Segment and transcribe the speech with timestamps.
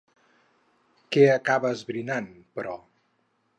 [1.17, 2.77] Què acaba esbrinant, però?